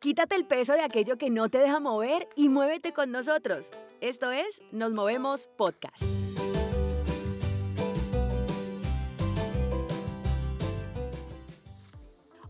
[0.00, 3.72] Quítate el peso de aquello que no te deja mover y muévete con nosotros.
[4.00, 6.04] Esto es Nos Movemos Podcast.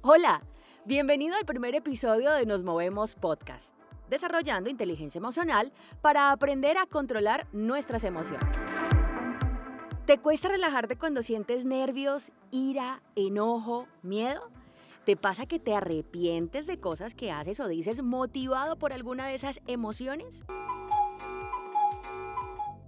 [0.00, 0.42] Hola,
[0.86, 3.76] bienvenido al primer episodio de Nos Movemos Podcast,
[4.10, 5.72] desarrollando inteligencia emocional
[6.02, 8.58] para aprender a controlar nuestras emociones.
[10.04, 14.50] ¿Te cuesta relajarte cuando sientes nervios, ira, enojo, miedo?
[15.06, 19.36] ¿Te pasa que te arrepientes de cosas que haces o dices motivado por alguna de
[19.36, 20.42] esas emociones?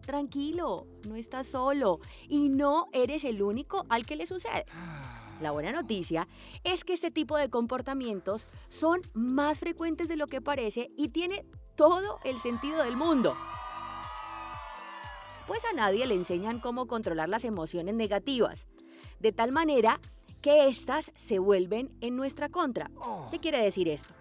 [0.05, 4.67] Tranquilo, no estás solo y no eres el único al que le sucede.
[5.41, 6.27] La buena noticia
[6.65, 11.47] es que este tipo de comportamientos son más frecuentes de lo que parece y tiene
[11.77, 13.37] todo el sentido del mundo.
[15.47, 18.67] Pues a nadie le enseñan cómo controlar las emociones negativas,
[19.21, 20.01] de tal manera
[20.41, 22.91] que éstas se vuelven en nuestra contra.
[23.31, 24.15] ¿Qué quiere decir esto?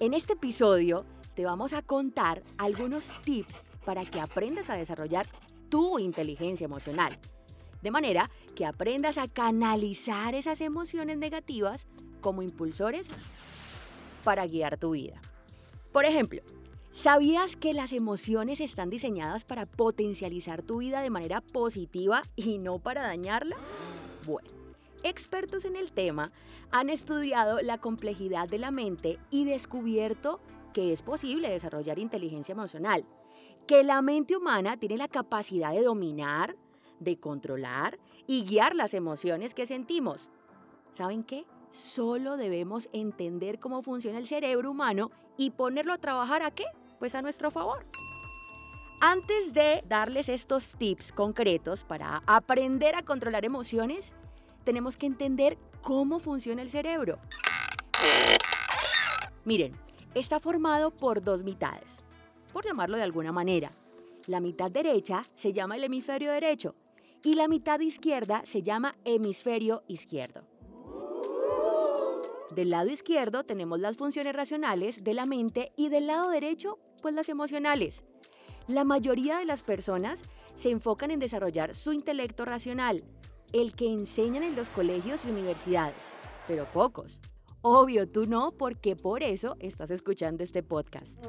[0.00, 1.04] En este episodio
[1.34, 5.28] te vamos a contar algunos tips para que aprendas a desarrollar
[5.68, 7.18] tu inteligencia emocional.
[7.82, 11.86] De manera que aprendas a canalizar esas emociones negativas
[12.20, 13.08] como impulsores
[14.24, 15.20] para guiar tu vida.
[15.92, 16.42] Por ejemplo,
[16.90, 22.78] ¿sabías que las emociones están diseñadas para potencializar tu vida de manera positiva y no
[22.78, 23.56] para dañarla?
[24.26, 24.48] Bueno,
[25.02, 26.32] Expertos en el tema
[26.70, 30.40] han estudiado la complejidad de la mente y descubierto
[30.72, 33.04] que es posible desarrollar inteligencia emocional,
[33.66, 36.56] que la mente humana tiene la capacidad de dominar,
[37.00, 40.28] de controlar y guiar las emociones que sentimos.
[40.90, 41.46] ¿Saben qué?
[41.70, 46.64] Solo debemos entender cómo funciona el cerebro humano y ponerlo a trabajar a qué?
[46.98, 47.86] Pues a nuestro favor.
[49.00, 54.14] Antes de darles estos tips concretos para aprender a controlar emociones,
[54.68, 57.18] tenemos que entender cómo funciona el cerebro.
[59.46, 59.72] Miren,
[60.14, 62.04] está formado por dos mitades,
[62.52, 63.72] por llamarlo de alguna manera.
[64.26, 66.74] La mitad derecha se llama el hemisferio derecho
[67.24, 70.42] y la mitad izquierda se llama hemisferio izquierdo.
[72.54, 77.14] Del lado izquierdo tenemos las funciones racionales de la mente y del lado derecho, pues
[77.14, 78.04] las emocionales.
[78.66, 80.24] La mayoría de las personas
[80.56, 83.02] se enfocan en desarrollar su intelecto racional,
[83.52, 86.12] el que enseñan en los colegios y universidades,
[86.46, 87.20] pero pocos.
[87.60, 91.20] Obvio, tú no, porque por eso estás escuchando este podcast.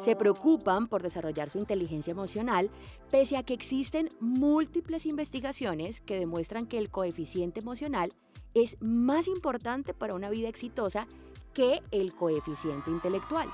[0.00, 2.68] Se preocupan por desarrollar su inteligencia emocional,
[3.10, 8.12] pese a que existen múltiples investigaciones que demuestran que el coeficiente emocional
[8.54, 11.06] es más importante para una vida exitosa
[11.54, 13.48] que el coeficiente intelectual.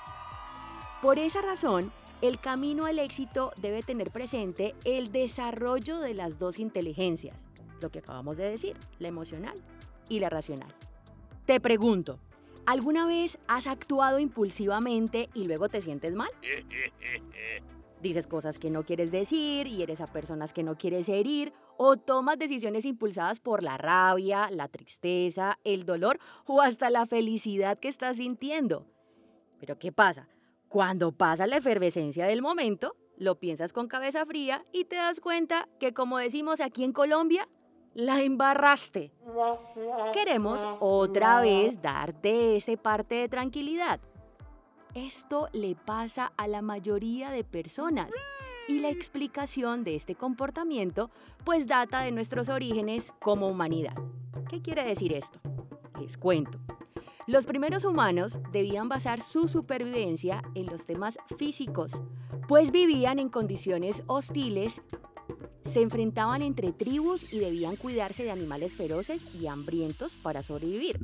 [1.02, 6.58] Por esa razón, el camino al éxito debe tener presente el desarrollo de las dos
[6.58, 7.46] inteligencias,
[7.80, 9.54] lo que acabamos de decir, la emocional
[10.08, 10.74] y la racional.
[11.44, 12.18] Te pregunto,
[12.64, 16.30] ¿alguna vez has actuado impulsivamente y luego te sientes mal?
[18.02, 21.96] Dices cosas que no quieres decir y eres a personas que no quieres herir o
[21.96, 27.88] tomas decisiones impulsadas por la rabia, la tristeza, el dolor o hasta la felicidad que
[27.88, 28.86] estás sintiendo.
[29.58, 30.28] Pero ¿qué pasa?
[30.68, 35.68] Cuando pasa la efervescencia del momento, lo piensas con cabeza fría y te das cuenta
[35.78, 37.48] que, como decimos aquí en Colombia,
[37.94, 39.12] la embarraste.
[40.12, 44.00] Queremos otra vez darte ese parte de tranquilidad.
[44.94, 48.14] Esto le pasa a la mayoría de personas
[48.68, 51.10] y la explicación de este comportamiento
[51.44, 53.94] pues data de nuestros orígenes como humanidad.
[54.48, 55.40] ¿Qué quiere decir esto?
[56.00, 56.58] Les cuento.
[57.26, 62.00] Los primeros humanos debían basar su supervivencia en los temas físicos,
[62.46, 64.80] pues vivían en condiciones hostiles,
[65.64, 71.00] se enfrentaban entre tribus y debían cuidarse de animales feroces y hambrientos para sobrevivir.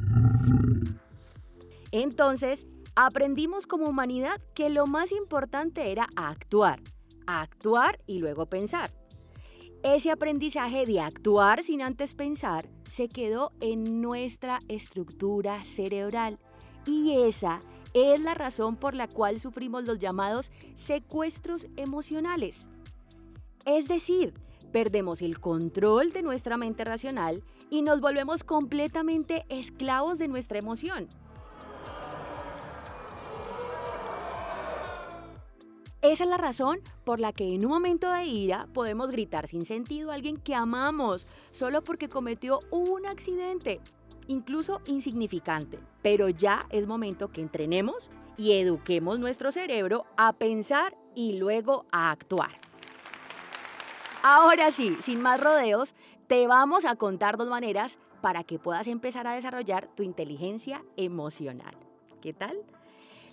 [1.91, 6.81] Entonces, aprendimos como humanidad que lo más importante era actuar,
[7.27, 8.93] actuar y luego pensar.
[9.83, 16.39] Ese aprendizaje de actuar sin antes pensar se quedó en nuestra estructura cerebral
[16.87, 17.59] y esa
[17.93, 22.69] es la razón por la cual sufrimos los llamados secuestros emocionales.
[23.67, 24.35] Es decir,
[24.71, 31.09] perdemos el control de nuestra mente racional y nos volvemos completamente esclavos de nuestra emoción.
[36.03, 39.65] Esa es la razón por la que en un momento de ira podemos gritar sin
[39.65, 43.81] sentido a alguien que amamos solo porque cometió un accidente,
[44.27, 45.79] incluso insignificante.
[46.03, 52.11] Pero ya es momento que entrenemos y eduquemos nuestro cerebro a pensar y luego a
[52.11, 52.51] actuar.
[54.25, 55.95] Ahora sí, sin más rodeos,
[56.27, 61.77] te vamos a contar dos maneras para que puedas empezar a desarrollar tu inteligencia emocional.
[62.21, 62.59] ¿Qué tal?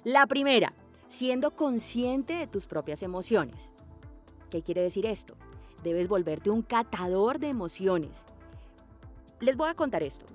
[0.03, 0.73] La primera,
[1.09, 3.73] siendo consciente de tus propias emociones.
[4.49, 5.35] ¿Qué quiere decir esto?
[5.83, 8.25] Debes volverte un catador de emociones.
[9.39, 10.25] Les voy a contar esto.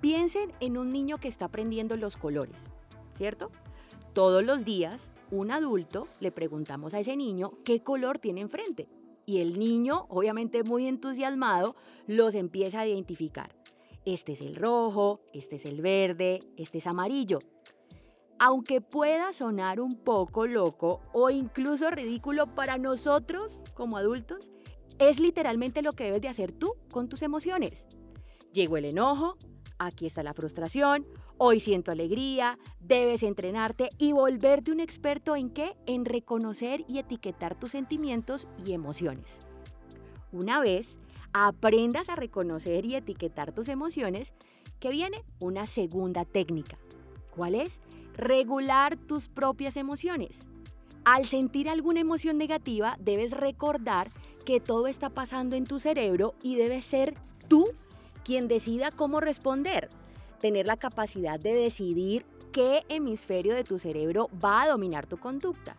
[0.00, 2.68] Piensen en un niño que está aprendiendo los colores,
[3.14, 3.50] ¿cierto?
[4.12, 8.88] Todos los días, un adulto le preguntamos a ese niño qué color tiene enfrente.
[9.24, 11.76] Y el niño, obviamente muy entusiasmado,
[12.08, 13.54] los empieza a identificar.
[14.04, 17.38] Este es el rojo, este es el verde, este es amarillo.
[18.44, 24.50] Aunque pueda sonar un poco loco o incluso ridículo para nosotros como adultos,
[24.98, 27.86] es literalmente lo que debes de hacer tú con tus emociones.
[28.52, 29.36] Llegó el enojo,
[29.78, 31.06] aquí está la frustración,
[31.38, 35.76] hoy siento alegría, debes entrenarte y volverte un experto en qué?
[35.86, 39.38] En reconocer y etiquetar tus sentimientos y emociones.
[40.32, 40.98] Una vez
[41.32, 44.32] aprendas a reconocer y etiquetar tus emociones,
[44.80, 46.76] que viene una segunda técnica.
[47.36, 47.80] ¿Cuál es?
[48.16, 50.46] Regular tus propias emociones.
[51.04, 54.10] Al sentir alguna emoción negativa, debes recordar
[54.44, 57.14] que todo está pasando en tu cerebro y debes ser
[57.48, 57.72] tú
[58.24, 59.88] quien decida cómo responder.
[60.40, 65.76] Tener la capacidad de decidir qué hemisferio de tu cerebro va a dominar tu conducta.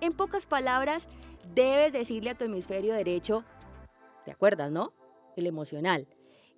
[0.00, 1.08] En pocas palabras,
[1.54, 3.44] debes decirle a tu hemisferio derecho,
[4.24, 4.92] ¿te acuerdas, no?
[5.36, 6.06] El emocional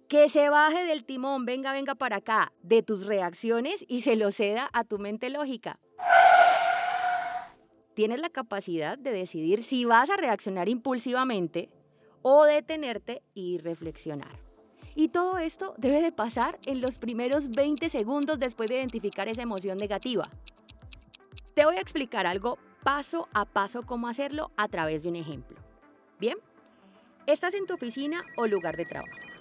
[0.08, 4.30] que se baje del timón, venga, venga para acá, de tus reacciones y se lo
[4.32, 5.78] ceda a tu mente lógica.
[7.94, 11.70] Tienes la capacidad de decidir si vas a reaccionar impulsivamente
[12.22, 14.40] o detenerte y reflexionar.
[14.96, 19.42] Y todo esto debe de pasar en los primeros 20 segundos después de identificar esa
[19.42, 20.24] emoción negativa.
[21.54, 25.56] Te voy a explicar algo paso a paso cómo hacerlo a través de un ejemplo.
[26.18, 26.36] Bien,
[27.26, 29.33] estás en tu oficina o lugar de trabajo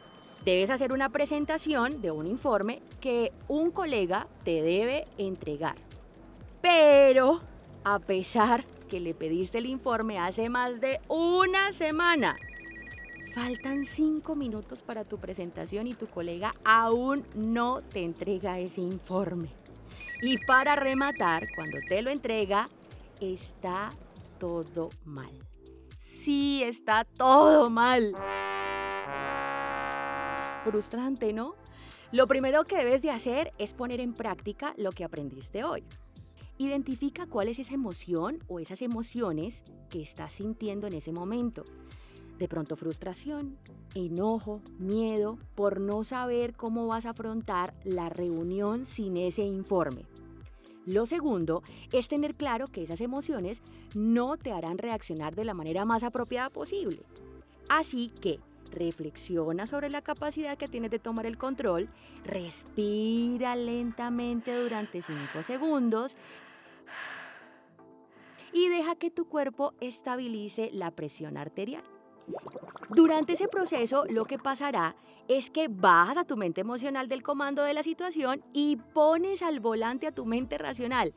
[0.45, 5.75] debes hacer una presentación de un informe que un colega te debe entregar.
[6.62, 7.42] Pero,
[7.84, 12.38] a pesar que le pediste el informe hace más de una semana,
[13.34, 19.50] faltan cinco minutos para tu presentación y tu colega aún no te entrega ese informe.
[20.22, 22.68] Y para rematar, cuando te lo entrega,
[23.19, 23.92] está
[24.39, 25.31] todo mal.
[25.98, 28.13] Sí, está todo mal
[30.63, 31.56] frustrante, ¿no?
[32.12, 35.83] Lo primero que debes de hacer es poner en práctica lo que aprendiste hoy.
[36.57, 41.63] Identifica cuál es esa emoción o esas emociones que estás sintiendo en ese momento.
[42.38, 43.57] De pronto frustración,
[43.95, 50.06] enojo, miedo por no saber cómo vas a afrontar la reunión sin ese informe.
[50.86, 53.62] Lo segundo es tener claro que esas emociones
[53.95, 57.04] no te harán reaccionar de la manera más apropiada posible.
[57.69, 58.39] Así que
[58.74, 61.90] reflexiona sobre la capacidad que tienes de tomar el control,
[62.25, 66.16] respira lentamente durante 5 segundos
[68.52, 71.84] y deja que tu cuerpo estabilice la presión arterial.
[72.90, 74.96] Durante ese proceso lo que pasará
[75.28, 79.60] es que bajas a tu mente emocional del comando de la situación y pones al
[79.60, 81.14] volante a tu mente racional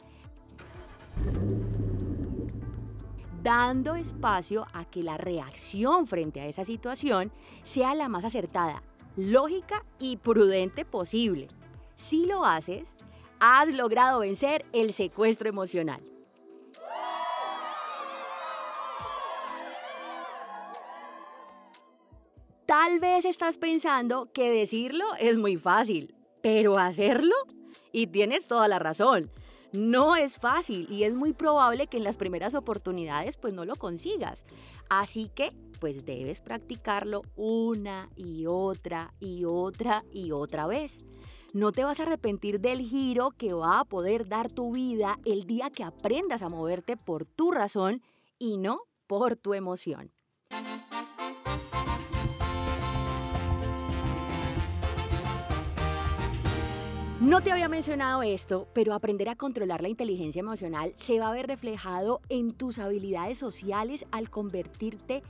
[3.46, 7.31] dando espacio a que la reacción frente a esa situación
[7.62, 8.82] sea la más acertada,
[9.14, 11.46] lógica y prudente posible.
[11.94, 12.96] Si lo haces,
[13.38, 16.03] has logrado vencer el secuestro emocional.
[22.67, 27.36] Tal vez estás pensando que decirlo es muy fácil, pero hacerlo,
[27.93, 29.31] y tienes toda la razón,
[29.77, 33.77] no es fácil y es muy probable que en las primeras oportunidades pues no lo
[33.77, 34.45] consigas.
[34.89, 41.05] Así que pues debes practicarlo una y otra y otra y otra vez.
[41.53, 45.45] No te vas a arrepentir del giro que va a poder dar tu vida el
[45.45, 48.03] día que aprendas a moverte por tu razón
[48.39, 50.16] y no por tu emoción.
[57.20, 61.32] No te había mencionado esto, pero aprender a controlar la inteligencia emocional se va a
[61.32, 65.23] ver reflejado en tus habilidades sociales al convertirte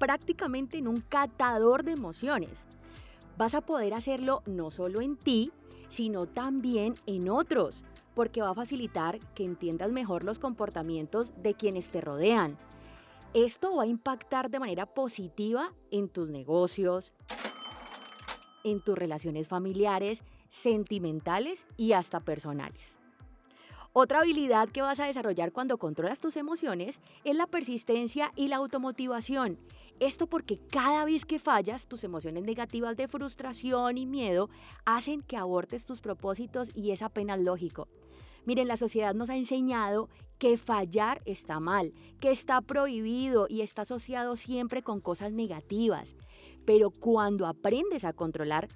[0.00, 2.66] prácticamente en un catador de emociones.
[3.36, 5.52] Vas a poder hacerlo no solo en ti,
[5.88, 7.84] sino también en otros,
[8.16, 12.58] porque va a facilitar que entiendas mejor los comportamientos de quienes te rodean.
[13.32, 17.12] Esto va a impactar de manera positiva en tus negocios,
[18.64, 22.98] en tus relaciones familiares, sentimentales y hasta personales.
[23.92, 28.56] Otra habilidad que vas a desarrollar cuando controlas tus emociones es la persistencia y la
[28.56, 29.58] automotivación.
[29.98, 34.50] Esto porque cada vez que fallas, tus emociones negativas de frustración y miedo
[34.84, 37.88] hacen que abortes tus propósitos y es apenas lógico.
[38.44, 43.82] Miren, la sociedad nos ha enseñado que fallar está mal, que está prohibido y está
[43.82, 46.14] asociado siempre con cosas negativas.
[46.64, 48.68] Pero cuando aprendes a controlar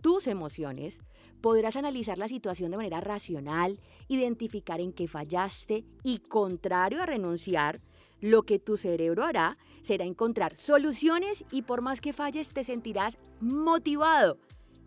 [0.00, 1.00] tus emociones,
[1.40, 7.80] podrás analizar la situación de manera racional, identificar en qué fallaste y, contrario a renunciar,
[8.20, 13.16] lo que tu cerebro hará será encontrar soluciones y por más que falles te sentirás
[13.40, 14.38] motivado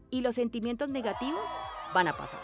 [0.10, 1.50] y los sentimientos negativos
[1.94, 2.40] van a pasar.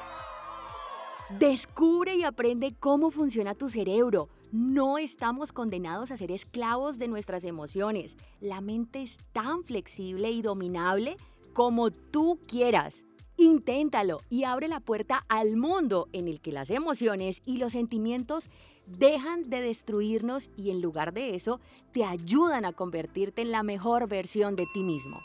[1.40, 4.30] Descubre y aprende cómo funciona tu cerebro.
[4.54, 8.16] No estamos condenados a ser esclavos de nuestras emociones.
[8.40, 11.18] La mente es tan flexible y dominable
[11.58, 13.04] como tú quieras.
[13.36, 18.52] Inténtalo y abre la puerta al mundo en el que las emociones y los sentimientos
[18.86, 21.60] dejan de destruirnos y en lugar de eso
[21.92, 25.18] te ayudan a convertirte en la mejor versión de ti mismo.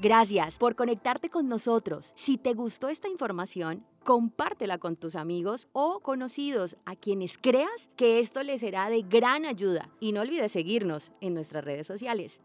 [0.00, 2.14] Gracias por conectarte con nosotros.
[2.16, 8.20] Si te gustó esta información, compártela con tus amigos o conocidos a quienes creas que
[8.20, 9.90] esto les será de gran ayuda.
[10.00, 12.40] Y no olvides seguirnos en nuestras redes sociales.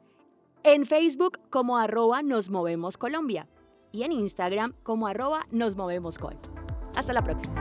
[0.69, 3.47] En Facebook como arroba nos movemos Colombia
[3.93, 6.19] y en Instagram como arroba nos movemos.
[6.93, 7.55] Hasta la próxima.